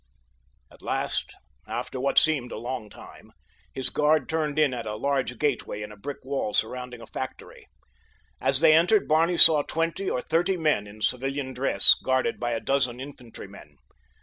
At 0.71 0.81
last, 0.81 1.31
after 1.67 1.99
what 1.99 2.17
seemed 2.17 2.51
a 2.51 2.57
long 2.57 2.89
time, 2.89 3.33
his 3.71 3.91
guard 3.91 4.27
turned 4.27 4.57
in 4.57 4.73
at 4.73 4.87
a 4.87 4.95
large 4.95 5.37
gateway 5.37 5.83
in 5.83 5.91
a 5.91 5.95
brick 5.95 6.25
wall 6.25 6.55
surrounding 6.55 7.01
a 7.01 7.05
factory. 7.05 7.67
As 8.39 8.61
they 8.61 8.73
entered 8.73 9.07
Barney 9.07 9.37
saw 9.37 9.61
twenty 9.61 10.09
or 10.09 10.19
thirty 10.19 10.57
men 10.57 10.87
in 10.87 11.03
civilian 11.03 11.53
dress, 11.53 11.93
guarded 12.03 12.39
by 12.39 12.49
a 12.53 12.59
dozen 12.59 12.99
infantrymen. 12.99 13.75